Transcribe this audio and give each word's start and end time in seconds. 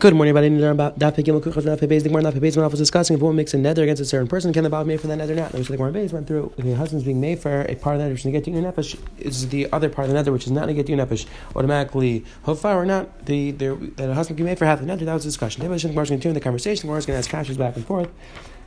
Good 0.00 0.14
morning, 0.14 0.34
everybody. 0.34 0.64
About 0.64 0.98
Daf 0.98 1.16
Pegim 1.16 1.38
Kuchas 1.42 1.64
Daf 1.64 1.86
Beis. 1.86 2.02
The 2.02 2.08
Gemara 2.08 2.22
Daf 2.22 2.32
Beis 2.40 2.56
was 2.56 2.78
discussing 2.78 3.16
if 3.16 3.20
a 3.20 3.24
woman 3.24 3.36
makes 3.36 3.52
a 3.52 3.58
neder 3.58 3.82
against 3.82 4.00
a 4.00 4.06
certain 4.06 4.28
person, 4.28 4.50
can 4.50 4.64
the 4.64 4.70
Baal 4.70 4.86
made 4.86 4.98
for 4.98 5.08
that 5.08 5.18
neder 5.18 5.36
not? 5.36 5.52
So 5.52 5.58
the 5.58 5.76
Gemara 5.76 5.92
Beis 5.92 6.10
went 6.10 6.26
through 6.26 6.54
if 6.56 6.64
the 6.64 6.72
husband's 6.72 7.04
being 7.04 7.20
made 7.20 7.38
for 7.38 7.66
a 7.68 7.74
part 7.74 7.96
of 7.96 8.00
the 8.00 8.08
neder 8.08 8.12
which 8.12 8.24
is 8.24 8.32
to 8.32 8.50
nefesh 8.50 8.98
is 9.18 9.48
the 9.50 9.70
other 9.74 9.90
part 9.90 10.08
of 10.08 10.14
the 10.14 10.18
neder 10.18 10.32
which 10.32 10.46
is 10.46 10.52
not 10.52 10.64
to 10.68 10.72
nefesh 10.74 11.26
automatically 11.54 12.24
hofar 12.44 12.76
or 12.76 12.86
not. 12.86 13.26
The 13.26 13.50
the 13.50 13.74
the 13.96 14.14
husband 14.14 14.38
can 14.38 14.46
be 14.46 14.50
made 14.52 14.58
for 14.58 14.64
half 14.64 14.80
the 14.80 14.86
neder. 14.86 15.04
That 15.04 15.12
was 15.12 15.24
the 15.24 15.28
discussion. 15.28 15.60
The 15.60 15.64
Gemara 15.66 15.76
is 15.76 15.82
going 15.82 15.94
to 15.94 16.06
continue 16.06 16.32
the 16.32 16.40
conversation. 16.40 16.80
The 16.80 16.86
Gemara 16.86 16.98
is 17.00 17.04
going 17.04 17.16
to 17.16 17.18
ask 17.18 17.28
questions 17.28 17.58
back 17.58 17.76
and 17.76 17.84
forth, 17.84 18.08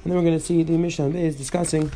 and 0.04 0.12
then 0.12 0.16
we're 0.16 0.30
going 0.30 0.38
to 0.38 0.46
see 0.46 0.62
the 0.62 0.78
Mishnah 0.78 1.10
Beis 1.10 1.36
discussing 1.36 1.92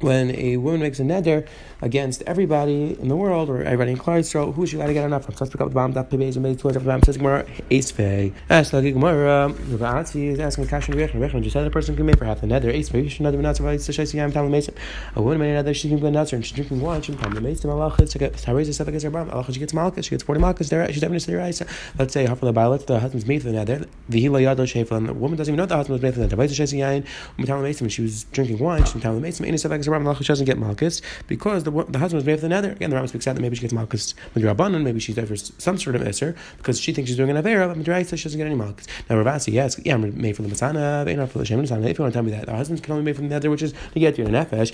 when 0.00 0.34
a 0.34 0.58
woman 0.58 0.80
makes 0.80 1.00
a 1.00 1.02
neder 1.02 1.46
against 1.82 2.22
everybody 2.22 2.98
in 3.00 3.08
the 3.08 3.16
world 3.16 3.48
or 3.48 3.62
everybody 3.62 3.92
in 3.92 3.98
Klal 3.98 4.20
Yisrael, 4.20 4.54
who 4.54 4.66
she 4.66 4.76
got 4.76 4.86
to 4.86 4.92
get 4.92 5.04
enough 5.04 5.24
from? 5.24 5.34
So 5.34 5.44
let's 5.44 5.52
pick 5.52 5.60
up 5.60 5.68
the 5.68 5.74
bomb. 5.74 5.92
That 5.92 6.10
pibes 6.10 6.36
and 6.36 6.42
made 6.42 6.58
towards 6.58 6.76
the 6.76 6.84
bomb. 6.84 7.02
Says 7.02 7.16
Gemara, 7.16 7.46
Ace 7.70 7.90
Fei. 7.90 8.32
Ask 8.50 8.72
like 8.72 8.84
Gemara. 8.84 9.50
Ravati 9.50 10.28
is 10.28 10.38
asking 10.38 10.66
Kashin 10.66 10.94
Rechem. 10.94 11.20
Rechem 11.20 11.42
just 11.42 11.54
said 11.54 11.66
a 11.66 11.70
person 11.70 11.96
can 11.96 12.06
make 12.06 12.18
for 12.18 12.24
half 12.24 12.40
the 12.40 12.46
neder. 12.46 12.72
Ace 12.72 12.88
Fei. 12.88 13.02
You 13.02 13.08
should 13.08 13.22
not 13.22 13.32
be 13.32 13.38
not 13.38 13.56
survived. 13.56 13.82
So 13.82 13.92
she 13.92 14.18
am 14.20 14.32
telling 14.32 14.50
Mason. 14.50 14.74
A 15.14 15.22
woman 15.22 15.38
made 15.38 15.56
a 15.56 15.62
neder. 15.62 15.74
She 15.74 15.88
can 15.88 15.98
be 15.98 16.06
a 16.06 16.10
neder 16.10 16.32
and 16.34 16.44
she's 16.44 16.54
drinking 16.54 16.80
wine. 16.80 17.02
She 17.02 17.12
can 17.12 17.22
come 17.22 17.34
to 17.34 17.40
Mason. 17.40 17.70
Allah 17.70 17.96
to 17.96 18.18
get 18.18 18.34
Tyrese 18.34 18.74
stuff 18.74 18.88
against 18.88 19.04
her 19.04 19.10
bomb. 19.10 19.30
Allah 19.30 19.50
she 19.52 19.60
gets 19.60 19.72
malchus. 19.72 20.06
She 20.06 20.10
gets 20.10 20.22
forty 20.22 20.40
malchus. 20.40 20.68
There, 20.68 20.86
she's 20.92 21.02
having 21.02 21.16
a 21.16 21.20
serious. 21.20 21.62
Let's 21.98 22.12
say 22.12 22.26
half 22.26 22.42
of 22.42 22.46
the 22.46 22.52
Bible. 22.52 22.78
The 22.78 23.00
husband's 23.00 23.26
made 23.26 23.42
for 23.42 23.50
the 23.50 23.56
neder. 23.56 23.88
The 24.08 24.24
hila 24.24 24.42
yado 24.42 24.66
shefel. 24.66 24.96
And 24.98 25.08
the 25.08 25.14
woman 25.14 25.38
doesn't 25.38 25.52
even 25.52 25.58
know 25.58 25.66
the 25.66 25.76
husband 25.76 25.94
was 25.94 26.02
made 26.02 26.14
for 26.14 26.20
the 26.20 26.36
neder. 26.36 26.54
She 26.54 26.76
yain. 26.78 27.90
She 27.90 28.02
was 28.02 28.24
drinking 28.24 28.58
wine. 28.58 28.84
She 28.84 28.92
can 28.92 29.00
tell 29.00 29.18
Mason. 29.18 29.46
Any 29.46 29.56
stuff 29.56 29.72
against 29.72 29.85
bomb. 29.90 30.06
Allah 30.06 30.16
she 30.16 30.24
doesn't 30.24 30.46
get 30.46 30.58
malchus 30.58 31.02
because 31.26 31.64
the, 31.64 31.70
the 31.70 31.98
husband 31.98 32.18
was 32.18 32.24
made 32.24 32.40
for 32.40 32.48
the 32.48 32.54
neder. 32.54 32.72
Again, 32.72 32.90
the 32.90 32.96
Rambam 32.96 33.08
speaks 33.08 33.26
out 33.26 33.34
that 33.34 33.42
maybe 33.42 33.56
she 33.56 33.62
gets 33.62 33.72
malchus 33.72 34.14
midrabanan, 34.34 34.82
maybe 34.82 35.00
she's 35.00 35.14
there 35.14 35.26
for 35.26 35.36
some 35.36 35.78
sort 35.78 35.96
of 35.96 36.02
isser 36.02 36.36
because 36.58 36.80
she 36.80 36.92
thinks 36.92 37.08
she's 37.08 37.16
doing 37.16 37.30
an 37.30 37.42
avera, 37.42 37.68
but 37.68 37.78
midraisa 37.82 38.16
she 38.16 38.24
doesn't 38.24 38.38
get 38.38 38.46
any 38.46 38.54
malchus. 38.54 38.86
Now 39.08 39.16
Ravasi, 39.16 39.52
yes, 39.52 39.78
yeah, 39.84 39.94
I'm 39.94 40.20
made 40.20 40.36
from 40.36 40.48
the 40.48 40.54
masana, 40.54 41.16
not 41.16 41.30
for 41.30 41.38
the 41.38 41.44
shem. 41.44 41.60
If 41.60 41.70
you 41.70 41.76
want 41.76 41.94
to 41.96 42.10
tell 42.12 42.22
me 42.22 42.30
that 42.32 42.46
the 42.46 42.54
husband 42.54 42.82
can 42.82 42.92
only 42.92 43.02
be 43.02 43.06
made 43.06 43.16
from 43.16 43.28
the 43.28 43.34
neder, 43.34 43.50
which 43.50 43.62
is 43.62 43.72
to 43.92 44.00
get 44.00 44.18
you 44.18 44.24
a 44.24 44.28
nefesh, 44.28 44.72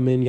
min. 0.00 0.20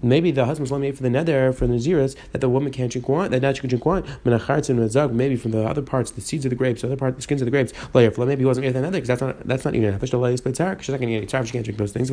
Maybe 0.00 0.30
the 0.30 0.46
husband's 0.46 0.72
only 0.72 0.88
made 0.88 0.96
for 0.96 1.02
the 1.02 1.08
neder 1.08 1.54
for 1.54 1.66
the 1.66 1.74
naziris 1.74 2.16
that 2.32 2.40
the 2.40 2.48
woman 2.48 2.72
can't 2.72 2.90
drink 2.90 3.08
wine, 3.08 3.30
that 3.30 3.42
now 3.42 3.52
she 3.52 3.60
can 3.60 3.68
drink 3.68 3.84
wine. 3.84 4.04
Maybe 4.24 5.36
from 5.36 5.50
the 5.50 5.64
other 5.64 5.82
parts, 5.82 6.10
the 6.12 6.20
seeds 6.20 6.44
of 6.46 6.50
the 6.50 6.56
grapes, 6.56 6.82
the 6.82 6.88
other 6.88 6.96
part, 6.96 7.16
the 7.16 7.22
skins 7.22 7.42
of 7.42 7.46
the 7.46 7.50
grapes. 7.50 7.72
Maybe 7.94 8.38
he 8.38 8.44
wasn't 8.44 8.66
made 8.66 8.72
for 8.72 8.80
the 8.80 8.86
neder 8.86 8.92
because 8.92 9.08
that's 9.08 9.20
not 9.20 9.46
that's 9.46 9.64
not 9.64 9.74
even 9.74 9.94
a. 9.94 10.00
She's 10.00 10.12
not 10.12 10.22
going 10.22 10.42
to 10.42 11.20
get 11.20 11.34
any 11.34 11.46
She 11.46 11.52
can't 11.52 11.64
drink 11.64 11.78
those 11.78 11.92
things. 11.92 12.10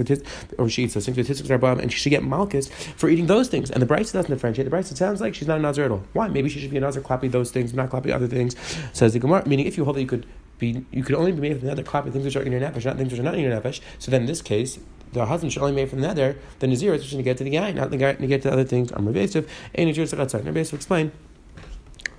Or 0.58 0.70
she 0.70 0.84
eats 0.84 0.94
those 0.94 1.06
things 1.06 1.18
and 1.18 1.92
she 1.92 2.00
should 2.00 2.10
get 2.10 2.24
malchus 2.24 2.68
for 2.68 3.10
eating 3.10 3.28
those 3.28 3.48
things. 3.48 3.70
And 3.72 3.82
the 3.82 3.88
Brisa 3.88 4.14
doesn't 4.14 4.32
differentiate. 4.32 4.70
The 4.70 4.76
Brisa 4.76 4.96
sounds 4.96 5.22
like 5.22 5.36
she's 5.36 5.48
not 5.48 5.60
a 5.60 5.62
Nazir 5.62 5.86
at 5.86 5.92
all. 5.92 6.04
Why? 6.14 6.28
Maybe 6.28 6.50
she 6.50 6.60
should 6.60 6.72
be 6.72 6.78
a 6.78 6.82
Nazir 6.82 7.02
clapping 7.02 7.32
those 7.32 7.52
things, 7.52 7.74
not 7.74 7.90
clapping 7.90 8.12
other 8.12 8.28
things. 8.28 8.56
Says 8.94 9.14
the 9.14 9.20
Gemara. 9.20 9.48
Meaning, 9.48 9.66
if 9.66 9.78
you 9.78 9.86
hold 9.86 9.96
that 9.96 10.02
you 10.02 10.08
could 10.08 10.26
be, 10.58 10.86
you 10.92 11.04
could 11.04 11.16
only 11.16 11.32
be 11.32 11.42
made 11.42 11.58
from 11.58 11.68
the 11.68 11.72
other 11.72 11.84
clapping 11.84 12.12
things 12.12 12.26
which 12.26 12.36
are 12.36 12.42
in 12.42 12.52
your 12.52 12.62
nefesh, 12.62 12.86
not 12.86 12.98
things 12.98 13.12
which 13.12 13.20
are 13.20 13.24
not 13.24 13.36
in 13.36 13.42
your 13.42 13.52
nefesh. 13.60 13.82
So 13.98 14.12
then, 14.12 14.22
in 14.22 14.28
this 14.28 14.42
case, 14.42 14.80
the 15.14 15.26
husband 15.26 15.52
should 15.52 15.62
only 15.62 15.74
be 15.74 15.78
made 15.78 15.90
from 15.90 16.02
the 16.02 16.08
neder, 16.08 16.38
the 16.60 16.68
Nazir 16.68 16.94
is 16.94 17.02
going 17.04 17.18
to 17.18 17.24
get 17.24 17.38
to 17.38 17.44
the 17.44 17.50
guy, 17.50 17.72
not 17.72 17.92
the 17.92 17.98
guy 17.98 18.14
to 18.14 18.28
get 18.28 18.42
to 18.44 18.50
the 18.50 18.54
other 18.54 18.64
things. 18.64 18.92
I'm 18.92 19.08
evasive. 19.08 19.50
Any 19.76 19.92
Nazir 19.92 20.04
is 20.04 20.12
to 20.70 20.76
explain 20.76 21.12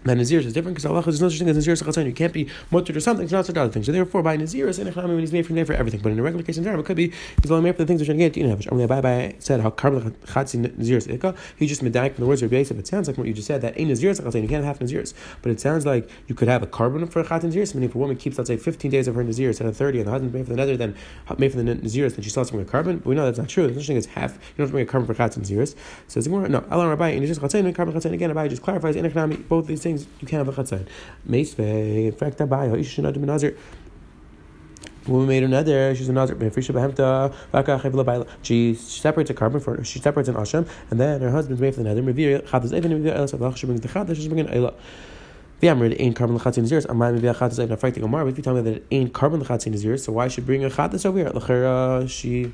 that 0.05 0.17
Nazir 0.17 0.41
is 0.41 0.53
different 0.53 0.77
because 0.77 0.87
Allah 0.87 1.01
is 1.06 1.20
no 1.20 1.29
such 1.29 1.39
thing 1.39 1.48
as 1.48 1.56
Nazir 1.56 1.75
Sachatzon. 1.75 2.06
You 2.06 2.12
can't 2.12 2.33
be 2.33 2.48
mutter 2.70 2.93
to 2.93 3.01
something, 3.01 3.25
it's 3.25 3.33
not 3.33 3.47
such 3.47 3.56
other 3.56 3.70
things. 3.70 3.87
So 3.87 3.93
therefore, 3.93 4.23
by 4.23 4.37
Nazir, 4.37 4.69
is 4.69 4.79
when 4.79 5.19
he's 5.19 5.33
made 5.33 5.47
from 5.47 5.56
there 5.56 5.67
for 5.67 5.75
everything. 5.75 6.01
But 6.01 6.12
in 6.12 6.19
a 6.19 6.23
regular 6.23 6.45
case 6.45 6.56
in 6.56 6.65
general, 6.65 6.83
it 6.83 6.87
could 6.87 6.97
be 6.97 7.12
he's 7.43 7.51
only 7.51 7.65
made 7.65 7.77
for 7.77 7.83
the 7.83 7.87
things 7.87 8.01
which 8.01 8.09
are 8.09 8.15
going 8.15 8.31
to 8.31 8.41
get 8.41 8.48
to 8.48 8.56
Nefesh. 8.56 8.69
Amalei 8.71 9.03
Abai 9.03 9.43
said 9.43 9.61
how 9.61 9.71
Karbal 9.71 10.11
Chatzi 10.27 10.77
Nazir 10.77 10.98
Ikka. 10.98 11.37
He 11.56 11.67
just 11.67 11.83
medaik 11.83 12.15
from 12.15 12.25
the 12.25 12.28
words 12.28 12.43
of 12.43 12.53
Yosef. 12.53 12.78
It 12.78 12.87
sounds 12.87 13.09
like 13.09 13.19
what 13.19 13.27
you 13.27 13.34
just 13.34 13.47
said 13.47 13.61
that 13.62 13.78
ain't 13.78 13.89
Nazir 13.89 14.12
Sachatzon. 14.12 14.43
You 14.43 14.48
can't 14.48 14.65
have 14.65 14.78
Nazirs. 14.78 15.15
But 15.43 15.53
it 15.53 15.61
sounds 15.61 15.87
like 15.87 16.09
you 16.28 16.34
could 16.34 16.48
have 16.48 16.62
a 16.62 16.67
carbon 16.67 17.06
for 17.06 17.21
a 17.21 17.27
Chat 17.27 17.43
Nazir. 17.43 17.61
Meaning 17.75 17.91
if 17.91 17.95
a 17.95 17.98
woman 17.98 18.17
keeps, 18.17 18.39
let's 18.39 18.48
say, 18.48 18.56
15 18.56 18.91
days 18.91 19.06
of 19.06 19.15
her 19.15 19.25
Nazir 19.25 19.48
instead 19.48 19.67
of 19.67 19.77
30, 19.77 19.98
and 19.98 20.06
the 20.06 20.11
husband 20.11 20.33
made 20.33 20.47
for 20.47 20.55
the 20.55 20.62
neder, 20.62 20.78
then 20.78 20.95
made 21.39 21.53
for 21.53 21.59
the 21.59 21.65
Nazirs, 21.75 22.15
then 22.15 22.23
she 22.23 22.31
still 22.31 22.41
has 22.41 22.48
to 22.48 22.55
bring 22.55 22.67
a 22.67 22.71
carbon. 22.71 22.98
But 22.98 23.06
we 23.06 23.15
know 23.15 23.25
that's 23.27 23.39
not 23.39 23.48
true. 23.48 23.67
The 23.67 23.75
such 23.75 23.87
thing 23.87 23.97
as 23.97 24.06
half. 24.06 24.33
You 24.33 24.39
don't 24.56 24.65
have 24.65 24.69
to 24.69 24.72
bring 24.72 24.87
a 24.87 24.91
carbon 24.91 25.06
for 25.06 25.15
Chat 25.15 25.33
Nazirs. 25.33 25.75
So 26.09 26.19
it's 26.19 26.28
more, 26.28 26.49
no, 26.49 26.65
Allah 26.71 26.89
Rabbi, 26.89 27.10
and 27.10 27.21
Nazir 27.21 27.43
Chatzon, 27.43 27.75
carbon 27.75 27.94
Chatzon. 27.94 28.12
Again, 28.12 28.31
Rabbi 28.31 28.49
just 28.49 28.62
clarifies 28.62 28.97
both 29.49 29.66
these 29.66 29.83
things, 29.83 29.90
you 29.99 30.27
can't 30.27 30.47
have 30.47 30.49
a 30.49 30.53
Chatzon 30.53 30.61
outside. 30.61 30.89
Meisve, 31.28 32.06
in 32.06 32.12
fact, 32.12 32.39
Abai, 32.39 32.78
Ish 32.78 32.89
should 32.89 33.05
not 33.05 33.15
do 33.15 33.21
Nazir. 33.21 33.56
Woman 35.06 35.28
made 35.28 35.43
another, 35.43 35.95
she's 35.95 36.09
a 36.09 36.12
Nazir. 36.12 36.37
She 38.43 38.75
separates 38.75 39.31
a 39.31 39.34
carbon 39.34 39.61
for 39.61 39.83
she 39.83 39.99
separates 39.99 40.28
an 40.28 40.34
Asham, 40.37 40.69
and 40.91 41.01
then 41.01 41.21
her 41.23 41.31
husband's 41.31 41.61
made 41.61 41.75
for 41.75 41.83
the 41.83 41.89
neder. 41.89 42.05
The 43.81 44.15
she's 44.15 44.28
bringing 44.28 44.47
Eila. 44.47 44.75
V'amrid 45.62 45.97
ain't 45.99 46.17
carbon 46.17 46.39
lechatzin 46.39 46.65
zeros. 46.67 46.87
Amay 46.87 47.15
maybe 47.15 47.27
a 47.28 47.34
chatas 47.34 47.59
I've 47.61 47.69
not 47.69 48.03
Omar. 48.03 48.28
If 48.28 48.37
you 48.37 48.43
tell 48.43 48.55
me 48.55 48.62
that 48.62 48.75
it 48.77 48.87
ain't 48.91 49.12
carbon 49.12 49.43
lechatzin 49.43 49.77
zeros, 49.77 50.05
so 50.05 50.12
why 50.12 50.28
should 50.28 50.47
bring 50.47 50.65
a 50.65 50.71
chatas 50.71 51.05
over 51.05 51.19
here? 51.19 51.31
Lechera 51.31 52.09
she. 52.09 52.53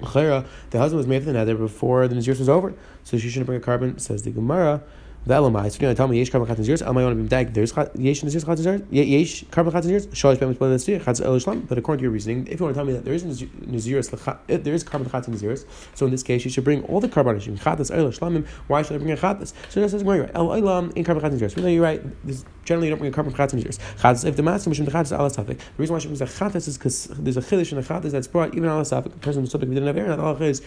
Lechera, 0.00 0.46
the 0.70 0.78
husband 0.78 0.98
was 0.98 1.06
made 1.06 1.22
for 1.22 1.32
the 1.32 1.38
neder 1.38 1.58
before 1.58 2.08
the 2.08 2.14
Naziris 2.14 2.38
was 2.38 2.48
over, 2.48 2.72
so 3.04 3.18
she 3.18 3.28
shouldn't 3.28 3.46
bring 3.46 3.58
a 3.58 3.62
carbon. 3.62 3.98
Says 3.98 4.22
the 4.22 4.30
Gemara. 4.30 4.82
The 5.26 5.34
Elamai. 5.34 5.70
So 5.70 5.82
you 5.82 5.86
know, 5.86 5.92
tell 5.92 6.08
me 6.08 6.18
yesh 6.18 6.30
carbon 6.30 6.48
chatzin 6.48 6.64
zeros. 6.64 6.80
Am 6.80 6.96
I 6.96 7.04
want 7.04 7.14
to 7.14 7.22
be 7.22 7.28
dag? 7.28 7.52
There's 7.52 7.74
yesh 7.94 8.20
zeros 8.20 8.42
chatzin 8.42 8.62
zeros. 8.62 8.82
Yesh 8.90 9.44
carbon 9.50 9.70
chatzin. 9.70 10.06
Shalish 10.08 10.38
b'em 10.38 10.48
mitzvah 10.48 10.64
l'tzir 10.64 11.02
chatzin 11.02 11.46
el. 11.46 11.56
But 11.68 11.76
according 11.76 11.98
to 11.98 12.02
your 12.04 12.10
reasoning, 12.10 12.46
if 12.46 12.58
you 12.58 12.64
want 12.64 12.74
to 12.74 12.78
tell 12.78 12.86
me 12.86 12.94
that 12.94 13.04
there 13.04 13.12
is 13.12 13.24
naziris, 13.24 14.38
eh, 14.48 14.56
there 14.56 14.72
is 14.72 14.82
carbon 14.82 15.10
chatzin 15.10 15.36
zeros. 15.36 15.66
So 15.94 16.06
in 16.06 16.12
this 16.12 16.22
case, 16.22 16.42
you 16.46 16.50
should 16.50 16.64
bring 16.64 16.84
all 16.84 17.00
the 17.00 17.08
carbon 17.08 17.38
chatzin 17.38 17.90
el 17.90 18.06
shlamim. 18.06 18.46
Why 18.66 18.80
should 18.80 18.94
I 18.94 18.98
bring 18.98 19.10
a 19.10 19.16
chatzin? 19.16 19.52
So 19.68 19.80
this 19.82 19.92
is 19.92 20.02
you're 20.02 20.22
right. 20.22 20.30
El 20.34 20.48
olam 20.48 20.96
in 20.96 21.04
carbon 21.04 21.22
chatzin 21.22 21.38
zeros. 21.38 21.54
We 21.54 21.62
know 21.62 21.68
you're 21.68 21.82
right. 21.82 22.02
This, 22.26 22.46
generally, 22.64 22.88
you 22.88 22.92
don't 22.92 23.00
bring 23.00 23.12
a 23.12 23.14
carbon 23.14 23.34
chatzin 23.34 23.60
zeros. 23.60 23.78
Chatzin 23.98 24.24
if 24.26 24.36
the 24.36 24.42
master 24.42 24.70
mishum 24.70 24.86
the 24.86 24.90
chatzin 24.90 25.18
ala 25.18 25.28
safik. 25.28 25.58
The 25.58 25.64
reason 25.76 25.92
why 25.92 25.98
she 25.98 26.08
brings 26.08 26.22
a 26.22 26.26
chatzin 26.26 26.56
is 26.66 26.78
because 26.78 27.08
there's 27.08 27.36
a 27.36 27.42
chiddush 27.42 27.72
in 27.72 27.78
a 27.78 27.82
chatzin 27.82 28.10
that's 28.10 28.26
brought 28.26 28.54
even 28.54 28.70
ala 28.70 28.84
safik. 28.84 29.12
The 29.12 29.18
person 29.18 29.46
subject 29.46 29.74
to 29.74 29.80
the 29.80 29.86
air, 29.86 30.10
and 30.10 30.18
Allah 30.18 30.40
is. 30.40 30.62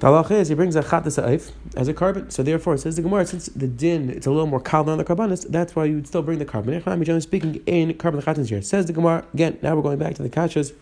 The 0.00 0.08
halacha 0.08 0.32
is 0.32 0.48
he 0.48 0.54
brings 0.54 0.76
a 0.76 0.82
chatas 0.82 1.22
ha'if 1.22 1.52
as 1.76 1.88
a 1.88 1.94
carbon. 1.94 2.30
So 2.30 2.42
therefore, 2.42 2.74
it 2.74 2.78
says 2.78 2.96
the 2.96 3.02
Gemara, 3.02 3.26
since 3.26 3.46
the 3.46 3.68
din 3.68 4.10
it's 4.10 4.26
a 4.26 4.30
little 4.30 4.46
more 4.46 4.60
kal 4.60 4.84
than 4.84 4.98
the 4.98 5.04
carbonis, 5.04 5.48
that's 5.48 5.76
why 5.76 5.84
you 5.84 5.94
would 5.94 6.06
still 6.06 6.22
bring 6.22 6.38
the 6.38 6.44
carbon. 6.44 6.82
Generally 6.82 7.20
speaking, 7.20 7.62
in 7.66 7.94
carbon 7.94 8.20
chatas 8.20 8.48
here. 8.48 8.60
Says 8.60 8.86
the 8.86 8.92
Gemara 8.92 9.24
again. 9.32 9.58
Now 9.62 9.76
we're 9.76 9.82
going 9.82 9.98
back 9.98 10.14
to 10.16 10.22
the 10.22 10.30
kachas 10.30 10.72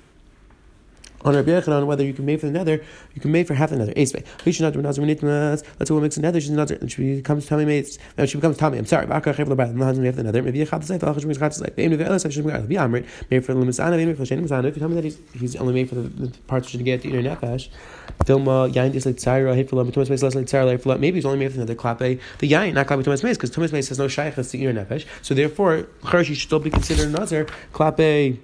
on 1.24 1.34
Rabbi 1.34 1.50
Yechanan 1.50 1.86
whether 1.86 2.04
you 2.04 2.12
can 2.12 2.26
make 2.26 2.40
for 2.40 2.48
the 2.48 2.58
neder, 2.58 2.84
you 3.14 3.20
can 3.20 3.32
make 3.32 3.46
for 3.46 3.54
half 3.54 3.70
the 3.70 3.76
neder. 3.76 3.92
Ace 3.96 4.12
another 4.60 4.82
Let's 4.82 4.96
say 4.96 5.94
woman 5.94 6.02
makes 6.02 6.16
a 6.16 6.20
neder, 6.20 6.34
she's 6.34 6.50
another, 6.50 6.76
and 6.76 6.90
she 6.90 7.16
becomes 7.16 7.46
tummy 7.46 7.64
mates. 7.64 7.98
No, 8.18 8.26
she 8.26 8.38
becomes 8.38 8.56
tummy. 8.56 8.78
I'm 8.78 8.86
sorry. 8.86 9.06
Maybe 9.06 9.18
a 9.18 9.34
chat. 9.34 9.46
The 9.46 9.54
chat. 12.70 12.90
Maybe. 12.90 13.06
Made 13.30 13.44
for 13.44 13.54
the. 13.54 13.72
Maybe 13.72 13.72
sana. 14.52 14.68
If 14.68 14.76
you 14.76 14.80
tell 14.80 14.88
me 14.88 15.00
that 15.00 15.04
he's, 15.34 15.56
only 15.56 15.74
made 15.74 15.88
for 15.88 15.94
the, 15.96 16.02
the 16.02 16.38
parts 16.46 16.72
which 16.72 16.84
get 16.84 17.02
the 17.02 17.10
inner 17.10 17.36
nefesh. 17.36 17.68
Dilma 18.24 18.72
yain 18.72 18.92
dis 18.92 19.06
like 19.06 19.16
tzara 19.16 19.56
hitfula 19.56 19.88
b'tumas 19.88 20.10
meis 20.10 20.22
less 20.22 20.34
like 20.34 20.46
hitfula. 20.46 20.98
Maybe 20.98 21.16
he's 21.16 21.26
only 21.26 21.38
made 21.38 21.52
for 21.52 21.64
the 21.64 21.74
klape 21.74 22.20
the 22.38 22.50
yain 22.50 22.74
not 22.74 22.86
klape 22.86 23.02
b'tumas 23.02 23.22
meis 23.24 23.36
because 23.36 23.50
tumas 23.50 23.72
meis 23.72 23.88
has 23.88 23.98
no 23.98 24.06
shaychas 24.06 24.50
to 24.50 24.58
inner 24.58 24.84
nefesh. 24.84 25.06
So 25.22 25.34
therefore, 25.34 25.86
she 26.22 26.34
should 26.34 26.48
still 26.48 26.60
be 26.60 26.70
considered 26.70 27.08
another 27.08 27.46
klape 27.72 28.38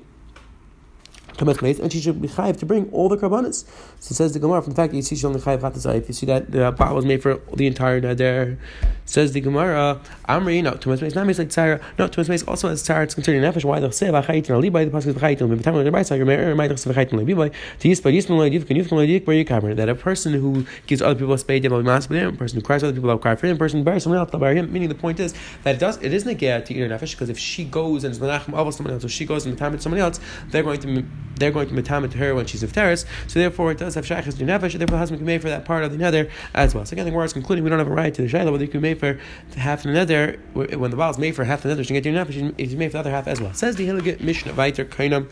and 1.41 1.93
she 1.93 2.01
should 2.01 2.21
be 2.21 2.29
chayiv 2.29 2.59
to 2.59 2.67
bring 2.67 2.91
all 2.91 3.09
the 3.09 3.17
karbanis. 3.17 3.65
So 4.01 4.15
says 4.15 4.33
the 4.33 4.39
Gemara 4.39 4.63
from 4.63 4.73
the 4.73 4.77
fact 4.77 4.91
that 4.91 4.97
you 4.97 5.03
see 5.03 5.17
she 5.17 5.27
only 5.27 5.41
chayiv 5.41 5.61
chatazayif. 5.61 6.09
You 6.09 6.15
see 6.15 6.27
that 6.27 6.51
the 6.51 6.73
pot 6.73 6.95
was 6.95 7.05
made 7.05 7.23
for 7.23 7.41
the 7.55 7.67
entire 7.67 8.01
neder. 8.01 8.59
Says 9.05 9.33
the 9.33 9.41
Gemara, 9.41 10.01
Amri 10.29 10.63
no 10.63 10.73
tumas 10.73 11.01
meis 11.01 11.15
not 11.15 11.27
meis 11.27 11.39
like 11.39 11.49
tzara. 11.49 11.83
No 11.99 12.09
tumas 12.09 12.29
meis 12.29 12.43
also 12.43 12.69
as 12.69 12.83
tzara. 12.83 13.05
It's 13.05 13.15
considered 13.15 13.43
nefesh. 13.43 13.65
Why 13.65 13.81
the 13.81 13.91
say 13.93 14.09
v'chayitin 14.09 14.51
ali 14.51 14.69
by 14.69 14.85
the 14.85 14.91
pasuk 14.91 15.15
v'chayitin. 15.15 15.49
Maybe 15.49 15.63
time 15.63 15.75
when 15.75 15.85
the 15.85 15.91
brayso 15.91 16.17
you're 16.17 16.27
married 16.27 16.57
might 16.57 16.71
have 16.71 16.79
v'chayitin 16.79 17.15
ali 17.15 17.35
by 17.35 17.49
to 17.49 17.89
yispa 17.89 18.13
yisma 18.13 18.31
lo 18.31 18.49
yivkan 18.49 18.77
yivkan 18.77 18.93
lo 18.93 19.07
yik 19.07 19.27
where 19.27 19.37
you 19.37 19.45
kamer 19.45 19.75
that 19.77 19.89
a 19.89 19.95
person 19.95 20.33
who 20.33 20.67
gives 20.87 21.01
other 21.01 21.15
people 21.15 21.33
a 21.33 21.39
spade 21.39 21.63
they 21.63 21.69
will 21.69 21.79
be 21.79 21.85
mas 21.85 22.07
a 22.07 22.33
person 22.33 22.59
who 22.59 22.63
cries 22.63 22.83
other 22.83 22.93
people 22.93 23.09
will 23.09 23.19
cry 23.19 23.35
for 23.37 23.47
him. 23.47 23.57
A 23.57 23.59
person 23.59 23.85
buries 23.85 24.03
someone 24.03 24.19
else 24.19 24.33
will 24.33 24.41
bury 24.41 24.57
him. 24.57 24.73
Meaning 24.73 24.89
the 24.89 24.95
point 24.95 25.21
is 25.21 25.35
that 25.63 25.77
it 25.77 25.79
does 25.79 25.97
it 26.03 26.13
isn't 26.13 26.39
to 26.39 26.75
eat 26.75 26.91
nefesh 26.91 27.13
because 27.13 27.29
if 27.31 27.39
she 27.39 27.65
goes 27.65 28.05
and 28.05 28.13
is 28.13 28.19
menachem 28.19 28.55
avos 28.55 28.75
someone 28.75 28.93
else, 28.95 29.03
so 29.03 29.09
she 29.09 29.25
goes 29.25 29.47
and 29.47 29.57
metamit 29.57 29.81
someone 29.81 30.01
else, 30.01 30.21
they're 30.51 30.63
going 30.63 30.81
to 30.81 31.05
they're 31.39 31.51
going 31.51 31.69
to 31.69 31.75
metamit 31.75 32.13
to 32.13 32.19
her 32.19 32.35
when 32.35 32.47
she's 32.47 32.63
of 32.63 32.73
terrace. 32.73 33.05
So 33.27 33.39
therefore, 33.39 33.73
it 33.73 33.79
does 33.79 33.95
have 33.95 34.07
shaykhs 34.07 34.35
to 34.35 34.45
nefesh. 34.45 34.79
Therefore, 34.79 34.87
the 34.87 34.99
husband 34.99 35.21
can 35.21 35.27
make 35.27 35.43
for 35.43 35.49
that 35.49 35.65
part 35.65 35.85
of 35.85 35.93
the 35.93 35.99
neder 35.99 36.31
as 36.55 36.75
well. 36.75 36.85
So 36.85 36.95
again, 36.95 37.05
the 37.05 37.11
Gemara 37.11 37.25
is 37.25 37.33
concluding 37.33 37.65
we 37.65 37.71
don't 37.71 37.79
have 37.79 37.89
a 37.89 37.93
right 37.93 38.13
to 38.13 38.23
the 38.23 38.29
shayla, 38.29 38.51
whether 38.53 38.65
you 38.65 38.71
can 38.71 38.81
make 38.81 38.99
for 38.99 39.19
half 39.57 39.83
the 39.83 39.91
neder 39.91 40.39
when 40.55 40.91
the 40.91 40.97
Baal 40.97 41.11
is 41.11 41.19
made 41.19 41.35
for 41.35 41.45
half 41.45 41.63
the 41.63 41.69
neder, 41.69 41.81
she 41.81 41.87
can 41.87 41.95
get 41.95 42.05
your 42.05 42.15
nefesh. 42.15 42.59
He's 42.59 42.75
made 42.77 42.89
for 42.89 42.93
the 42.93 43.01
other 43.01 43.11
half 43.11 43.27
as 43.27 43.41
well. 43.41 43.55
Says 43.55 43.77
the 43.77 43.87
Hilgit 43.87 44.21
Mishnah 44.21 44.53
Vayter 44.53 44.85
Kainam 44.85 45.31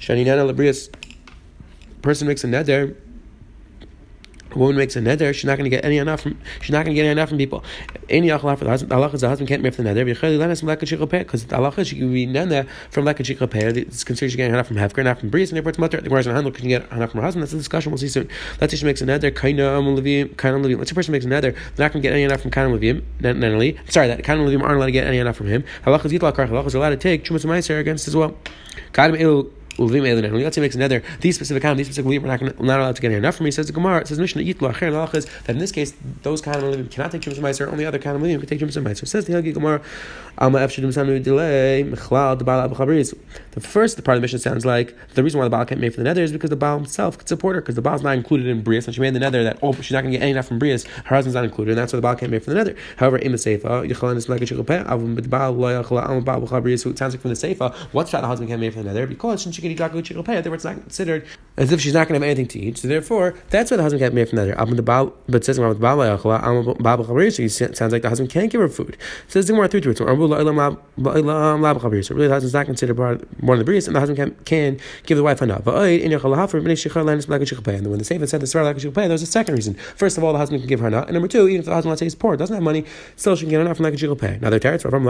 Shaninana 0.00 0.50
Labrius. 0.50 0.92
Person 2.02 2.28
makes 2.28 2.44
a 2.44 2.46
neder 2.46 2.96
a 4.54 4.58
woman 4.58 4.76
makes 4.76 4.96
a 4.96 5.00
neder, 5.00 5.34
she's 5.34 5.44
not 5.44 5.56
going 5.56 5.64
to 5.64 5.70
get 5.70 5.84
any 5.84 5.98
enough 5.98 6.22
from 6.22 6.38
she's 6.60 6.70
not 6.70 6.84
going 6.84 6.94
to 6.96 7.02
get 7.02 7.10
enough 7.10 7.28
from 7.28 7.38
people. 7.38 7.64
Any 8.08 8.28
for 8.30 8.38
the 8.38 8.70
husband, 8.70 9.14
is 9.14 9.20
the 9.20 9.28
husband 9.28 9.48
can't 9.48 9.62
marry 9.62 9.72
for 9.72 9.82
the 9.82 9.88
neder 9.88 10.04
because 10.04 11.44
the 11.46 11.56
Allah 11.56 11.84
she 11.84 11.98
can 11.98 12.12
be 12.12 12.26
neder 12.26 12.66
from 12.90 13.04
lekachik 13.04 13.76
It's 13.76 14.04
considered 14.04 14.30
she's 14.30 14.36
getting 14.36 14.54
enough 14.54 14.68
from 14.68 14.76
hefker, 14.76 15.04
not 15.04 15.20
from 15.20 15.30
breeze, 15.30 15.50
and 15.50 15.56
therefore 15.56 15.70
it's 15.70 15.78
mutter. 15.78 16.00
The 16.00 16.08
Gemara 16.08 16.24
handle 16.24 16.52
can 16.52 16.68
get 16.68 16.90
enough 16.92 17.10
from 17.10 17.20
her 17.20 17.24
husband. 17.24 17.42
That's 17.42 17.52
a 17.52 17.56
discussion 17.56 17.92
we'll 17.92 17.98
see 17.98 18.08
soon. 18.08 18.28
Let's 18.60 18.72
say 18.72 18.78
she 18.78 18.84
makes 18.84 19.02
a 19.02 19.06
neder, 19.06 19.30
kaina 19.30 19.80
levim, 19.82 20.34
kaina 20.36 20.62
levim. 20.62 20.78
Let's 20.78 20.90
say 20.90 20.94
a 20.94 20.96
person 20.96 21.12
makes 21.12 21.24
a 21.24 21.28
neder, 21.28 21.40
they're 21.40 21.86
not 21.86 21.92
going 21.92 22.02
to 22.02 22.08
get 22.08 22.12
any 22.12 22.22
enough 22.22 22.42
from 22.42 22.50
kaina 22.50 22.76
levim. 22.76 23.02
Nanally, 23.20 23.78
sorry, 23.90 24.08
that 24.08 24.22
kaina 24.22 24.46
levim 24.46 24.62
aren't 24.62 24.76
allowed 24.76 24.86
to 24.86 24.92
get 24.92 25.06
any 25.06 25.18
enough 25.18 25.36
from 25.36 25.48
him. 25.48 25.64
Halachas 25.84 26.10
yitlak 26.10 26.34
halachas 26.34 26.74
are 26.74 26.78
allowed 26.78 26.90
to 26.90 26.96
take 26.96 27.24
chumas 27.24 27.44
meiser 27.44 27.78
against 27.80 28.08
as 28.08 28.16
well. 28.16 28.36
Kadim 28.92 29.50
Uvim 29.76 30.06
Elin. 30.06 30.42
Let's 30.42 30.56
makes 30.58 30.74
another 30.76 31.02
these 31.20 31.36
specific 31.36 31.62
kind, 31.62 31.78
these 31.78 31.86
specific 31.86 32.06
we're 32.06 32.28
not, 32.28 32.40
gonna, 32.40 32.54
not 32.60 32.80
allowed 32.80 32.96
to 32.96 33.02
get 33.02 33.12
enough 33.12 33.36
from 33.36 33.44
me. 33.44 33.50
Says 33.50 33.66
the 33.66 33.72
Gemara, 33.72 34.00
it 34.00 34.08
says 34.08 34.18
Mishnah 34.18 34.42
Yitla 34.42 34.72
Acher 34.72 34.92
Lachas 34.92 35.28
that 35.44 35.50
in 35.50 35.58
this 35.58 35.72
case 35.72 35.92
those 36.22 36.40
kind 36.40 36.56
of 36.56 36.64
living 36.64 36.88
cannot 36.88 37.10
take 37.10 37.22
Jumas 37.22 37.38
Meiser, 37.38 37.70
only 37.70 37.84
other 37.84 37.98
kind 37.98 38.16
of 38.16 38.22
living 38.22 38.38
can 38.38 38.48
take 38.48 38.60
Jumas 38.60 38.80
Meiser. 38.82 39.06
Says 39.06 39.26
the 39.26 39.32
Hagi 39.32 39.52
Gemara, 39.52 39.82
Alma 40.38 40.58
Efshadim 40.60 40.86
Sanu 40.86 41.22
delay 41.22 41.84
Mechlal 41.84 42.38
the 42.38 42.44
Baal 42.44 42.68
Abachabris. 42.68 43.16
The 43.52 43.60
first 43.60 44.02
part 44.04 44.16
of 44.16 44.20
the 44.20 44.24
mission 44.24 44.38
sounds 44.38 44.64
like 44.64 44.96
the 45.14 45.22
reason 45.24 45.38
why 45.38 45.46
the 45.46 45.50
Baal 45.50 45.64
can't 45.64 45.80
make 45.80 45.94
for 45.94 46.02
the 46.02 46.08
neder 46.08 46.18
is 46.18 46.32
because 46.32 46.50
the 46.50 46.56
Baal 46.56 46.76
himself 46.76 47.18
could 47.18 47.28
support 47.28 47.56
her 47.56 47.60
because 47.60 47.74
the 47.74 47.82
Baal 47.82 47.96
is 47.96 48.02
not 48.02 48.16
included 48.16 48.46
in 48.46 48.62
Brias 48.62 48.86
and 48.86 48.94
she 48.94 49.00
made 49.00 49.14
the 49.14 49.20
neder 49.20 49.42
that 49.42 49.58
oh 49.62 49.72
she's 49.74 49.92
not 49.92 50.02
going 50.02 50.12
to 50.12 50.18
get 50.18 50.22
any 50.22 50.32
enough 50.32 50.46
from 50.46 50.60
Brias, 50.60 50.86
her 50.86 51.16
husband's 51.16 51.34
not 51.34 51.44
included 51.44 51.72
and 51.72 51.78
that's 51.78 51.92
why 51.92 51.98
the 51.98 52.02
Baal 52.02 52.16
can't 52.16 52.30
make 52.30 52.44
for 52.44 52.52
the 52.52 52.56
neder. 52.56 52.76
However, 52.96 53.18
in 53.18 53.32
the 53.32 53.38
Seifa, 53.38 53.88
Yechalan 53.90 54.16
is 54.16 54.28
like 54.28 54.40
a 54.40 54.44
Chilpeh, 54.44 54.86
Avum 54.86 55.16
B'Baal 55.16 55.56
Lo 55.56 55.82
Yachla 55.82 56.08
Alma 56.08 56.20
Baal 56.20 56.40
Bachabris. 56.42 56.86
It 56.88 56.98
sounds 56.98 57.14
like 57.14 57.20
from 57.20 57.32
the 57.32 57.36
Seifa, 57.36 57.74
what's 57.92 58.12
that 58.12 58.20
the 58.20 58.26
husband 58.26 58.48
can't 58.48 58.60
make 58.60 58.72
for 58.72 58.82
the 58.82 58.90
neder 58.90 59.08
because 59.08 59.42
she 59.42 59.62
therefore 60.42 60.54
it's 60.54 60.64
not 60.64 60.80
considered 60.80 61.26
as 61.56 61.70
if 61.70 61.80
she's 61.80 61.94
not 61.94 62.08
going 62.08 62.20
to 62.20 62.26
have 62.26 62.36
anything 62.36 62.48
to 62.48 62.58
eat. 62.58 62.78
So 62.78 62.88
therefore, 62.88 63.36
that's 63.50 63.70
why 63.70 63.76
the 63.76 63.84
husband 63.84 64.00
can't 64.00 64.14
marry 64.14 64.26
from 64.26 64.40
another. 64.40 64.56
But 65.28 65.36
it 65.36 65.44
sounds 65.46 65.60
like 67.92 68.02
the 68.02 68.08
husband 68.08 68.30
can't 68.30 68.50
give 68.50 68.60
her 68.60 68.68
food. 68.68 68.96
Says 69.28 69.48
more 69.50 69.68
three 69.68 69.80
it. 69.80 69.98
So 69.98 70.04
really, 70.04 70.34
the 72.26 72.34
husband's 72.34 72.54
not 72.54 72.66
considered 72.66 72.98
one 72.98 73.12
of 73.12 73.58
the 73.58 73.64
breeds, 73.64 73.86
and 73.86 73.94
the 73.94 74.00
husband 74.00 74.16
can, 74.16 74.34
can 74.44 74.80
give 75.06 75.16
the 75.16 75.22
wife 75.22 75.40
enough. 75.42 75.64
And 75.66 75.76
when 75.76 76.00
the 77.98 78.04
Sefer 78.04 78.26
said 78.26 78.40
the 78.40 78.46
Sarah 78.46 78.74
there 78.74 79.08
was 79.08 79.22
a 79.22 79.26
second 79.26 79.54
reason. 79.54 79.74
First 79.74 80.18
of 80.18 80.24
all, 80.24 80.32
the 80.32 80.38
husband 80.38 80.62
can 80.62 80.68
give 80.68 80.80
her 80.80 80.88
enough, 80.88 81.04
and 81.04 81.14
number 81.14 81.28
two, 81.28 81.48
even 81.48 81.60
if 81.60 81.66
the 81.66 81.74
husband 81.74 81.90
let's 81.90 82.00
say 82.00 82.06
is 82.06 82.14
poor, 82.14 82.36
doesn't 82.36 82.54
have 82.54 82.62
money, 82.62 82.84
still 83.16 83.36
she 83.36 83.44
can 83.44 83.50
get 83.50 83.60
enough 83.60 83.76
from 83.76 83.84
like 83.84 83.94
a 83.94 83.96
pay. 84.16 84.38
Now 84.40 84.50
they're 84.50 84.58
teretz 84.58 84.82
from 84.82 85.04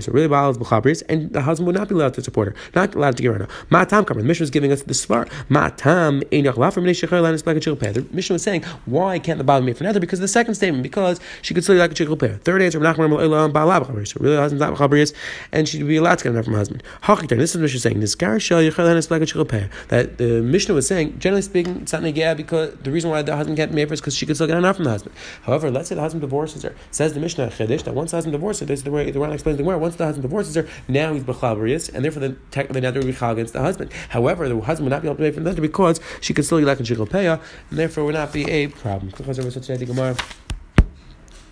So 0.00 0.12
really, 0.12 0.28
Baal 0.28 0.50
is 0.50 0.56
and 1.02 1.32
the 1.32 1.42
husband 1.42 1.66
would 1.66 1.76
not 1.76 1.88
be 1.88 1.94
allowed 1.94 2.14
to 2.14 2.22
support 2.22 2.48
her, 2.48 2.54
not 2.74 2.94
allowed 2.94 3.16
to 3.16 3.22
give 3.22 3.32
her 3.32 3.36
enough. 3.36 3.50
The 3.70 4.22
Mishnah 4.24 4.44
is 4.44 4.50
giving 4.50 4.72
us 4.72 4.82
the 4.82 4.94
svar. 4.94 5.30
Matam 5.48 6.20
The 6.20 8.08
Mishnah 8.12 8.34
was 8.34 8.42
saying, 8.42 8.64
why 8.86 9.18
can't 9.18 9.38
the 9.38 9.44
Baal 9.44 9.60
make 9.60 9.76
for 9.76 9.84
another? 9.84 10.00
Because 10.00 10.20
the 10.20 10.28
second 10.28 10.54
statement, 10.54 10.82
because 10.82 11.20
she 11.42 11.54
could 11.54 11.62
still 11.62 11.76
like 11.76 11.90
a 11.90 11.94
chikhel 11.94 12.18
pair. 12.18 12.36
Third 12.38 12.62
answer, 12.62 12.78
so 12.78 14.20
really 14.20 14.36
chabris, 14.36 15.14
and 15.52 15.68
she'd 15.68 15.86
be 15.86 15.96
allowed 15.96 16.18
to 16.18 16.24
get 16.24 16.30
enough 16.30 16.44
from 16.44 16.54
her 16.54 16.58
husband. 16.58 16.82
This 17.28 17.54
is 17.54 17.60
Mishnah 17.60 17.80
saying 17.80 18.00
this 18.00 18.14
that 18.14 20.16
the 20.18 20.42
Mishnah 20.42 20.74
was 20.74 20.86
saying, 20.86 21.18
generally 21.18 21.42
speaking, 21.42 21.82
it's 21.82 21.92
not 21.92 22.02
negaya 22.02 22.36
because 22.36 22.74
the 22.82 22.90
reason 22.90 23.10
why 23.10 23.22
the 23.22 23.36
husband 23.36 23.56
can't 23.56 23.72
make 23.72 23.88
for 23.88 23.94
is 23.94 24.00
because 24.00 24.16
she 24.16 24.26
could 24.26 24.36
still 24.36 24.46
get 24.46 24.56
enough 24.56 24.76
from 24.76 24.84
the 24.84 24.90
husband. 24.90 25.14
However, 25.42 25.70
let's 25.70 25.88
say 25.88 25.94
the 25.94 26.00
husband 26.00 26.22
divorces 26.22 26.62
her. 26.62 26.74
Says 26.90 27.14
the 27.14 27.20
Mishnah 27.20 27.48
Chedesh 27.48 27.84
that 27.84 27.94
once 27.94 28.12
the 28.12 28.16
husband 28.16 28.32
divorces 28.32 28.60
her, 28.60 28.66
this 28.66 28.80
is 28.80 28.84
the 28.84 28.90
way 28.90 29.10
the 29.10 29.20
one 29.20 29.32
explains 29.32 29.58
the 29.58 29.64
where. 29.64 29.78
Once 29.78 29.96
the 29.96 30.04
husband 30.04 30.22
divorces 30.22 30.54
her, 30.54 30.66
now 30.88 31.12
he's 31.12 31.24
b'chabris, 31.24 31.92
and 31.92 32.04
therefore 32.04 32.20
the 32.20 32.36
the 32.50 32.80
neder 32.80 32.96
will 32.96 33.04
be 33.04 33.12
against 33.32 33.54
the 33.58 33.64
husband. 33.64 33.92
However, 34.08 34.48
the 34.48 34.58
husband 34.60 34.86
would 34.86 34.94
not 34.94 35.02
be 35.02 35.08
able 35.08 35.16
to 35.16 35.22
pay 35.22 35.30
for 35.30 35.40
the 35.40 35.60
because 35.60 36.00
she 36.20 36.34
could 36.34 36.44
still 36.44 36.58
be 36.58 36.64
like 36.64 36.80
a 36.80 36.82
shikol 36.82 37.08
and 37.14 37.78
therefore 37.78 38.04
would 38.04 38.14
not 38.14 38.32
be 38.32 38.48
a 38.50 38.68
problem. 38.68 39.12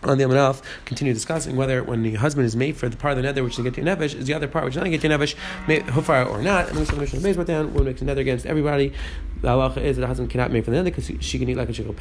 On 0.03 0.19
the 0.19 0.25
Amanaf, 0.25 0.63
continue 0.85 1.13
discussing 1.13 1.57
whether 1.57 1.83
when 1.83 2.03
the 2.03 2.15
husband 2.15 2.47
is 2.47 2.55
made 2.55 2.77
for 2.77 2.89
the 2.89 2.97
part 2.97 3.17
of 3.17 3.23
the 3.23 3.29
neder 3.29 3.43
which 3.43 3.59
is 3.59 3.65
get 3.65 3.75
to 3.75 3.81
nevesh 3.81 4.15
is 4.15 4.27
the 4.27 4.35
other 4.35 4.47
part 4.47 4.65
which 4.65 4.77
is 4.77 4.81
not 4.81 4.89
get 4.89 5.01
to 5.01 5.09
nevesh, 5.09 5.35
hufar 5.67 6.29
or 6.29 6.43
not. 6.43 6.69
And 6.69 6.77
then 6.77 6.85
the 6.85 7.01
Mishnah 7.01 7.21
went 7.21 7.47
down, 7.49 7.75
one 7.75 7.87
makes 7.87 8.03
neder 8.03 8.19
against 8.19 8.47
everybody. 8.47 8.93
The 9.41 9.49
halacha 9.49 9.79
is 9.79 9.97
that 9.97 10.03
the 10.03 10.07
husband 10.07 10.31
cannot 10.31 10.53
make 10.53 10.65
for 10.65 10.71
the 10.71 10.77
neder 10.77 10.85
because 10.85 11.11
she 11.21 11.39
can 11.39 11.49
eat 11.49 11.57
like 11.57 11.71
a 11.71 11.73
shikol 11.73 11.99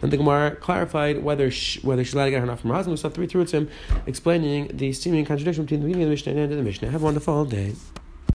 Then 0.00 0.10
the 0.10 0.16
Gemara 0.16 0.56
clarified 0.56 1.22
whether 1.22 1.50
she, 1.50 1.80
whether 1.80 2.04
she's 2.04 2.14
allowed 2.14 2.26
to 2.26 2.30
get 2.32 2.38
her 2.40 2.44
enough 2.44 2.60
from 2.60 2.70
her 2.70 2.76
husband. 2.76 2.92
We 2.92 3.00
saw 3.00 3.08
three 3.08 3.26
through 3.26 3.46
him 3.46 3.70
explaining 4.06 4.76
the 4.76 4.92
seeming 4.92 5.24
contradiction 5.24 5.64
between 5.64 5.80
the 5.80 5.86
beginning 5.86 6.04
of 6.04 6.08
the 6.08 6.14
Mishnah 6.14 6.32
and 6.32 6.38
the 6.38 6.42
end 6.42 6.52
of 6.52 6.58
the 6.58 6.64
Mishnah. 6.64 6.90
Have 6.90 7.02
a 7.02 7.04
wonderful 7.04 7.44
day. 7.46 7.74